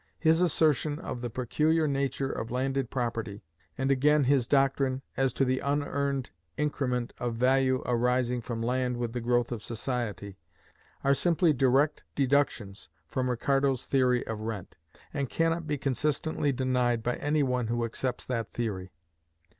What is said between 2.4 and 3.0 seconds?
landed